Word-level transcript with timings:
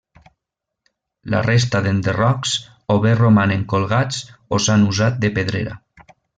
La 1.33 1.41
resta 1.47 1.81
d'enderrocs, 1.87 2.55
o 2.95 2.97
bé 3.05 3.13
romanen 3.21 3.69
colgats 3.77 4.25
o 4.59 4.63
s'han 4.67 4.91
usat 4.95 5.25
de 5.27 5.35
pedrera. 5.41 5.81